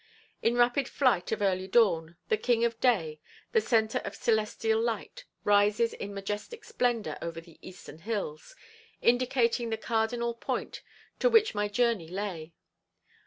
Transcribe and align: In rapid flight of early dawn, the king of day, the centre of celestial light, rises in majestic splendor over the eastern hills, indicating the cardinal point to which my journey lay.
In 0.41 0.55
rapid 0.57 0.87
flight 0.87 1.31
of 1.31 1.43
early 1.43 1.67
dawn, 1.67 2.17
the 2.27 2.35
king 2.35 2.65
of 2.65 2.79
day, 2.79 3.19
the 3.51 3.61
centre 3.61 3.99
of 3.99 4.15
celestial 4.15 4.81
light, 4.81 5.25
rises 5.43 5.93
in 5.93 6.11
majestic 6.11 6.63
splendor 6.63 7.19
over 7.21 7.39
the 7.39 7.59
eastern 7.61 7.99
hills, 7.99 8.55
indicating 8.99 9.69
the 9.69 9.77
cardinal 9.77 10.33
point 10.33 10.81
to 11.19 11.29
which 11.29 11.53
my 11.53 11.67
journey 11.67 12.07
lay. 12.07 12.51